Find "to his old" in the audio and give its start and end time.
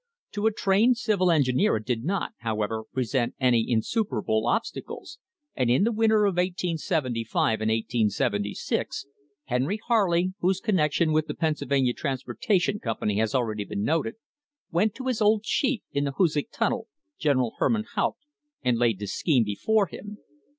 14.95-15.43